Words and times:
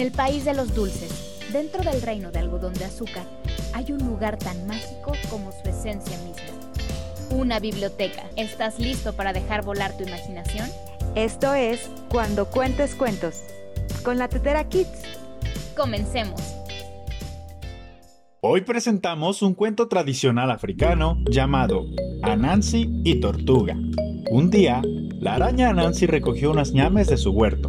el 0.00 0.12
país 0.12 0.44
de 0.44 0.54
los 0.54 0.74
dulces, 0.74 1.40
dentro 1.52 1.82
del 1.82 2.00
reino 2.02 2.30
de 2.30 2.38
algodón 2.38 2.72
de 2.74 2.84
azúcar, 2.84 3.26
hay 3.74 3.92
un 3.92 3.98
lugar 4.06 4.38
tan 4.38 4.66
mágico 4.66 5.12
como 5.30 5.52
su 5.52 5.68
esencia 5.68 6.16
misma. 6.18 6.42
Una 7.30 7.60
biblioteca. 7.60 8.24
¿Estás 8.36 8.78
listo 8.78 9.14
para 9.14 9.32
dejar 9.32 9.64
volar 9.64 9.96
tu 9.96 10.04
imaginación? 10.04 10.68
Esto 11.14 11.54
es 11.54 11.90
Cuando 12.10 12.46
Cuentes 12.46 12.94
Cuentos, 12.94 13.42
con 14.02 14.18
la 14.18 14.28
Tetera 14.28 14.68
Kids. 14.68 15.02
Comencemos. 15.76 16.40
Hoy 18.40 18.62
presentamos 18.62 19.40
un 19.42 19.54
cuento 19.54 19.88
tradicional 19.88 20.50
africano 20.50 21.18
llamado 21.30 21.86
Anansi 22.22 22.90
y 23.04 23.20
Tortuga. 23.20 23.76
Un 24.30 24.50
día, 24.50 24.82
la 25.20 25.34
araña 25.34 25.70
Anansi 25.70 26.06
recogió 26.06 26.50
unas 26.50 26.72
ñames 26.72 27.08
de 27.08 27.16
su 27.16 27.30
huerto. 27.30 27.68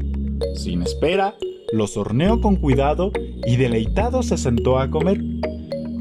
Sin 0.56 0.82
espera, 0.82 1.36
los 1.74 1.98
horneó 1.98 2.40
con 2.40 2.56
cuidado 2.56 3.12
y 3.46 3.56
deleitado 3.56 4.22
se 4.22 4.38
sentó 4.38 4.78
a 4.80 4.92
comer. 4.92 5.20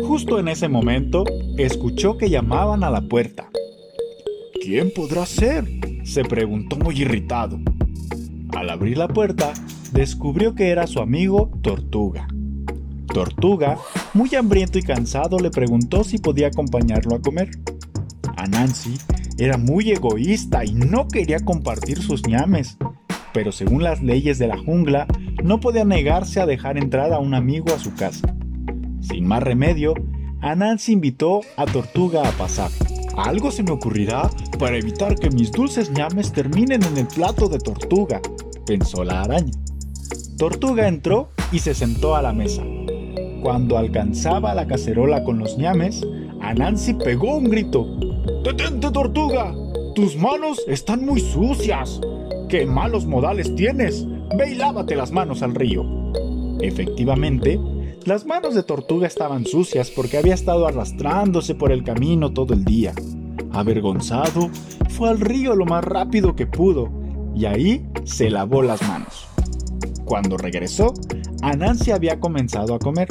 Justo 0.05 0.39
en 0.39 0.49
ese 0.49 0.69
momento, 0.69 1.25
escuchó 1.57 2.19
que 2.19 2.29
llamaban 2.29 2.85
a 2.85 2.91
la 2.91 3.01
puerta. 3.01 3.49
¿Quién 4.61 4.93
podrá 4.95 5.25
ser? 5.25 5.67
se 6.05 6.25
preguntó 6.25 6.77
muy 6.77 7.01
irritado. 7.01 7.59
Al 8.55 8.69
abrir 8.69 8.99
la 8.99 9.09
puerta, 9.09 9.55
descubrió 9.93 10.55
que 10.55 10.69
era 10.69 10.87
su 10.87 11.01
amigo 11.01 11.51
Tortuga. 11.63 12.29
Tortuga, 13.07 13.79
muy 14.13 14.35
hambriento 14.35 14.79
y 14.79 14.83
cansado, 14.83 15.39
le 15.39 15.51
preguntó 15.51 16.05
si 16.05 16.19
podía 16.19 16.49
acompañarlo 16.49 17.15
a 17.15 17.23
comer. 17.23 17.51
A 18.37 18.47
Nancy 18.47 18.99
era 19.39 19.57
muy 19.57 19.91
egoísta 19.91 20.65
y 20.65 20.75
no 20.75 21.09
quería 21.09 21.39
compartir 21.41 22.03
sus 22.03 22.27
ñames, 22.27 22.77
pero 23.33 23.53
según 23.53 23.83
las 23.83 24.03
leyes 24.03 24.39
de 24.39 24.49
la 24.49 24.59
jungla, 24.59 25.07
no 25.43 25.61
podía 25.61 25.85
negarse 25.85 26.41
a 26.41 26.47
dejar 26.47 26.79
entrar 26.79 27.13
a 27.13 27.19
un 27.19 27.35
amigo 27.35 27.75
a 27.75 27.79
su 27.79 27.95
casa. 27.95 28.35
Sin 29.01 29.27
más 29.27 29.43
remedio, 29.43 29.95
Anansi 30.41 30.93
invitó 30.93 31.41
a 31.57 31.67
Tortuga 31.67 32.29
a 32.29 32.33
pasar. 32.33 32.71
Algo 33.17 33.51
se 33.51 33.63
me 33.63 33.73
ocurrirá 33.73 34.31
para 34.59 34.77
evitar 34.77 35.17
que 35.17 35.31
mis 35.31 35.53
dulces 35.53 35.91
ñames 35.91 36.33
terminen 36.33 36.83
en 36.83 36.97
el 36.97 37.07
plato 37.07 37.49
de 37.49 37.59
Tortuga, 37.59 38.21
pensó 38.67 39.05
la 39.05 39.23
araña. 39.23 39.53
Tortuga 40.39 40.89
entró 40.89 41.31
y 41.53 41.59
se 41.59 41.75
sentó 41.75 42.17
a 42.17 42.23
la 42.23 42.33
mesa. 42.33 42.63
Cuando 43.43 43.77
alcanzaba 43.77 44.55
la 44.55 44.67
cacerola 44.67 45.25
con 45.25 45.39
los 45.39 45.59
ñames, 45.59 46.07
Anansi 46.41 46.95
pegó 46.95 47.37
un 47.37 47.45
grito. 47.45 47.87
¡Detente, 48.45 48.91
Tortuga! 48.91 49.55
¡Tus 49.95 50.17
manos 50.17 50.63
están 50.69 51.05
muy 51.05 51.21
sucias! 51.21 52.01
¡Qué 52.49 52.67
malos 52.67 53.05
modales 53.05 53.55
tienes! 53.55 54.07
Ve 54.37 54.53
y 54.53 54.55
lávate 54.55 54.97
las 54.97 55.13
manos 55.13 55.43
al 55.43 55.55
río. 55.55 55.85
Efectivamente, 56.61 57.61
las 58.07 58.25
manos 58.25 58.55
de 58.55 58.63
Tortuga 58.63 59.07
estaban 59.07 59.45
sucias 59.45 59.91
porque 59.91 60.17
había 60.17 60.35
estado 60.35 60.67
arrastrándose 60.67 61.55
por 61.55 61.71
el 61.71 61.85
camino 61.85 62.33
todo 62.33 62.55
el 62.55 62.65
día. 62.65 62.95
Avergonzado, 63.53 64.49
fue 64.89 65.11
al 65.11 65.21
río 65.21 65.55
lo 65.55 65.67
más 65.67 65.85
rápido 65.85 66.35
que 66.35 66.47
pudo 66.47 66.89
y 67.35 67.45
ahí 67.45 67.87
se 68.05 68.31
lavó 68.31 68.63
las 68.63 68.81
manos. 68.89 69.27
Cuando 70.05 70.39
regresó, 70.39 70.95
Anansi 71.43 71.91
había 71.91 72.19
comenzado 72.19 72.75
a 72.75 72.79
comer. 72.79 73.09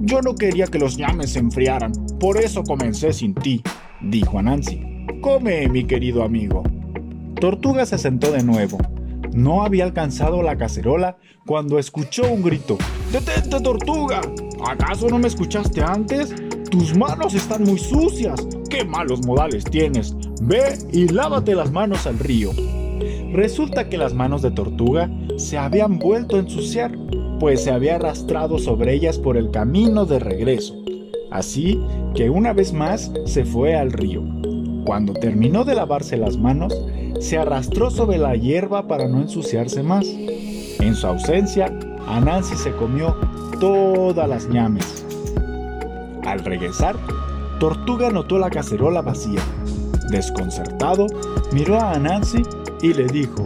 Yo 0.00 0.20
no 0.20 0.34
quería 0.34 0.66
que 0.66 0.78
los 0.78 0.98
ñames 0.98 1.32
se 1.32 1.38
enfriaran, 1.38 1.92
por 2.18 2.38
eso 2.38 2.64
comencé 2.64 3.12
sin 3.12 3.34
ti, 3.34 3.62
dijo 4.00 4.38
Anansi. 4.38 4.80
Come, 5.20 5.68
mi 5.68 5.84
querido 5.84 6.24
amigo. 6.24 6.64
Tortuga 7.40 7.86
se 7.86 7.98
sentó 7.98 8.32
de 8.32 8.42
nuevo. 8.42 8.78
No 9.34 9.62
había 9.64 9.84
alcanzado 9.84 10.42
la 10.42 10.56
cacerola 10.56 11.16
cuando 11.46 11.78
escuchó 11.78 12.30
un 12.30 12.42
grito. 12.42 12.76
¡Detente, 13.10 13.60
Tortuga! 13.60 14.20
¿Acaso 14.66 15.08
no 15.08 15.18
me 15.18 15.28
escuchaste 15.28 15.82
antes? 15.82 16.34
Tus 16.70 16.96
manos 16.96 17.34
están 17.34 17.64
muy 17.64 17.78
sucias. 17.78 18.46
¡Qué 18.68 18.84
malos 18.84 19.26
modales 19.26 19.64
tienes! 19.64 20.14
Ve 20.42 20.78
y 20.92 21.08
lávate 21.08 21.54
las 21.54 21.72
manos 21.72 22.06
al 22.06 22.18
río. 22.18 22.50
Resulta 23.32 23.88
que 23.88 23.96
las 23.96 24.12
manos 24.12 24.42
de 24.42 24.50
Tortuga 24.50 25.10
se 25.38 25.56
habían 25.56 25.98
vuelto 25.98 26.36
a 26.36 26.40
ensuciar, 26.40 26.92
pues 27.40 27.64
se 27.64 27.70
había 27.70 27.96
arrastrado 27.96 28.58
sobre 28.58 28.92
ellas 28.92 29.18
por 29.18 29.38
el 29.38 29.50
camino 29.50 30.04
de 30.04 30.18
regreso. 30.18 30.74
Así 31.30 31.80
que 32.14 32.28
una 32.28 32.52
vez 32.52 32.74
más 32.74 33.10
se 33.24 33.46
fue 33.46 33.74
al 33.74 33.92
río. 33.92 34.22
Cuando 34.84 35.14
terminó 35.14 35.64
de 35.64 35.74
lavarse 35.74 36.18
las 36.18 36.36
manos, 36.36 36.74
se 37.20 37.38
arrastró 37.38 37.90
sobre 37.90 38.18
la 38.18 38.34
hierba 38.34 38.86
para 38.86 39.08
no 39.08 39.20
ensuciarse 39.20 39.82
más. 39.82 40.06
En 40.06 40.94
su 40.94 41.06
ausencia, 41.06 41.72
Anansi 42.06 42.56
se 42.56 42.72
comió 42.72 43.16
todas 43.60 44.28
las 44.28 44.48
ñames. 44.48 45.06
Al 46.24 46.44
regresar, 46.44 46.96
Tortuga 47.58 48.10
notó 48.10 48.38
la 48.38 48.50
cacerola 48.50 49.02
vacía. 49.02 49.40
Desconcertado, 50.10 51.06
miró 51.52 51.78
a 51.78 51.92
Anansi 51.92 52.42
y 52.82 52.92
le 52.92 53.06
dijo, 53.06 53.44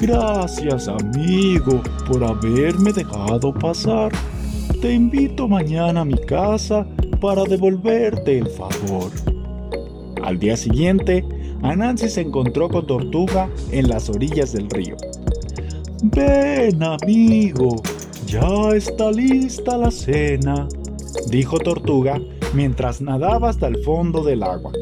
Gracias 0.00 0.88
amigo 0.88 1.80
por 2.06 2.22
haberme 2.24 2.92
dejado 2.92 3.54
pasar. 3.54 4.12
Te 4.82 4.92
invito 4.92 5.48
mañana 5.48 6.02
a 6.02 6.04
mi 6.04 6.18
casa 6.18 6.86
para 7.20 7.44
devolverte 7.44 8.38
el 8.38 8.48
favor. 8.48 9.10
Al 10.22 10.38
día 10.38 10.56
siguiente, 10.56 11.24
Anansi 11.64 12.10
se 12.10 12.20
encontró 12.20 12.68
con 12.68 12.86
Tortuga 12.86 13.48
en 13.72 13.88
las 13.88 14.10
orillas 14.10 14.52
del 14.52 14.68
río. 14.68 14.96
Ven, 16.02 16.82
amigo, 16.82 17.82
ya 18.26 18.76
está 18.76 19.10
lista 19.10 19.78
la 19.78 19.90
cena, 19.90 20.68
dijo 21.30 21.58
Tortuga 21.58 22.20
mientras 22.52 23.00
nadaba 23.00 23.48
hasta 23.48 23.66
el 23.66 23.82
fondo 23.82 24.22
del 24.22 24.42
agua. 24.42 24.72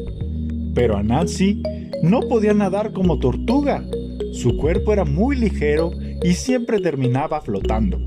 Pero 0.75 0.97
Anansi 0.97 1.63
no 2.01 2.19
podía 2.19 2.53
nadar 2.53 2.91
como 2.91 3.17
Tortuga. 3.17 3.81
Su 4.33 4.57
cuerpo 4.57 4.91
era 4.91 5.05
muy 5.05 5.37
ligero 5.37 5.91
y 6.21 6.33
siempre 6.33 6.81
terminaba 6.81 7.39
flotando. 7.39 7.99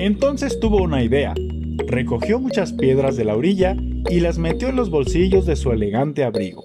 Entonces 0.00 0.58
tuvo 0.58 0.82
una 0.82 1.04
idea. 1.04 1.32
Recogió 1.86 2.40
muchas 2.40 2.72
piedras 2.72 3.16
de 3.16 3.24
la 3.24 3.36
orilla 3.36 3.76
y 4.10 4.18
las 4.18 4.36
metió 4.36 4.68
en 4.68 4.76
los 4.76 4.90
bolsillos 4.90 5.46
de 5.46 5.54
su 5.54 5.70
elegante 5.70 6.24
abrigo. 6.24 6.64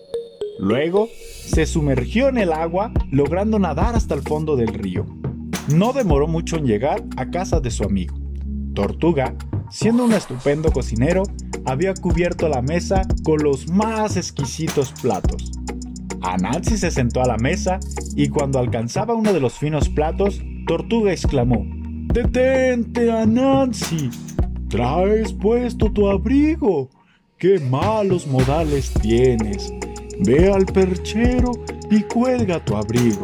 Luego 0.59 1.09
se 1.45 1.65
sumergió 1.65 2.29
en 2.29 2.37
el 2.37 2.53
agua, 2.53 2.91
logrando 3.09 3.59
nadar 3.59 3.95
hasta 3.95 4.13
el 4.15 4.21
fondo 4.21 4.55
del 4.55 4.73
río. 4.73 5.05
No 5.73 5.93
demoró 5.93 6.27
mucho 6.27 6.57
en 6.57 6.65
llegar 6.65 7.03
a 7.17 7.29
casa 7.29 7.59
de 7.59 7.71
su 7.71 7.83
amigo. 7.83 8.15
Tortuga, 8.73 9.35
siendo 9.69 10.05
un 10.05 10.13
estupendo 10.13 10.71
cocinero, 10.71 11.23
había 11.65 11.93
cubierto 11.93 12.47
la 12.47 12.61
mesa 12.61 13.01
con 13.23 13.43
los 13.43 13.67
más 13.69 14.17
exquisitos 14.17 14.93
platos. 15.01 15.51
Anansi 16.21 16.77
se 16.77 16.91
sentó 16.91 17.21
a 17.21 17.27
la 17.27 17.37
mesa 17.37 17.79
y 18.15 18.29
cuando 18.29 18.59
alcanzaba 18.59 19.15
uno 19.15 19.33
de 19.33 19.39
los 19.39 19.53
finos 19.53 19.89
platos, 19.89 20.41
Tortuga 20.67 21.11
exclamó: 21.11 21.65
¡Detente, 22.13 23.11
Anansi! 23.11 24.09
¡Traes 24.69 25.33
puesto 25.33 25.91
tu 25.91 26.07
abrigo! 26.07 26.89
¡Qué 27.37 27.59
malos 27.59 28.27
modales 28.27 28.93
tienes! 29.01 29.73
Ve 30.19 30.51
al 30.51 30.65
perchero 30.65 31.51
y 31.89 32.01
cuelga 32.03 32.63
tu 32.63 32.75
abrigo. 32.75 33.23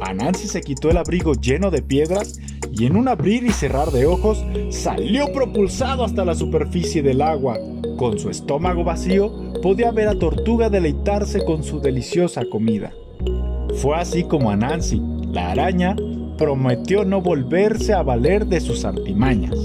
Anansi 0.00 0.46
se 0.46 0.60
quitó 0.60 0.90
el 0.90 0.96
abrigo 0.96 1.34
lleno 1.34 1.70
de 1.70 1.82
piedras 1.82 2.40
y 2.72 2.86
en 2.86 2.96
un 2.96 3.08
abrir 3.08 3.44
y 3.44 3.50
cerrar 3.50 3.90
de 3.90 4.06
ojos 4.06 4.44
salió 4.70 5.32
propulsado 5.32 6.04
hasta 6.04 6.24
la 6.24 6.34
superficie 6.34 7.02
del 7.02 7.22
agua. 7.22 7.58
Con 7.98 8.18
su 8.18 8.30
estómago 8.30 8.84
vacío 8.84 9.32
podía 9.62 9.90
ver 9.90 10.08
a 10.08 10.18
Tortuga 10.18 10.68
deleitarse 10.68 11.44
con 11.44 11.62
su 11.62 11.80
deliciosa 11.80 12.44
comida. 12.50 12.92
Fue 13.76 13.96
así 13.96 14.24
como 14.24 14.50
Anansi, 14.50 15.00
la 15.32 15.50
araña, 15.52 15.96
prometió 16.36 17.04
no 17.04 17.20
volverse 17.20 17.94
a 17.94 18.02
valer 18.02 18.46
de 18.46 18.60
sus 18.60 18.84
artimañas. 18.84 19.56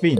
Fin. 0.00 0.18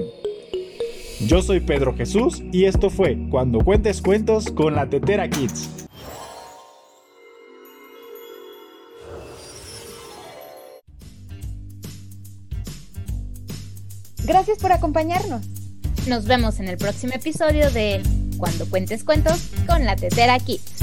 Yo 1.26 1.40
soy 1.40 1.60
Pedro 1.60 1.96
Jesús 1.96 2.42
y 2.52 2.66
esto 2.66 2.90
fue 2.90 3.16
Cuando 3.30 3.60
Cuentes 3.60 4.02
Cuentos 4.02 4.50
con 4.50 4.74
la 4.74 4.90
Tetera 4.90 5.28
Kids. 5.28 5.86
Gracias 14.24 14.58
por 14.58 14.72
acompañarnos. 14.72 15.46
Nos 16.08 16.26
vemos 16.26 16.60
en 16.60 16.68
el 16.68 16.76
próximo 16.76 17.14
episodio 17.14 17.70
de 17.70 18.02
Cuando 18.36 18.68
Cuentes 18.68 19.02
Cuentos 19.02 19.50
con 19.66 19.84
la 19.86 19.96
Tetera 19.96 20.38
Kids. 20.38 20.73